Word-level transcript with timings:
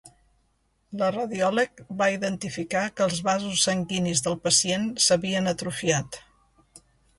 La 1.01 1.09
radiòleg 1.15 1.83
va 1.99 2.07
identificar 2.13 2.81
que 2.95 3.07
els 3.09 3.21
vasos 3.29 3.63
sanguinis 3.69 4.25
del 4.29 4.41
pacient 4.49 4.91
s'havien 5.07 5.55
atrofiat. 5.55 6.23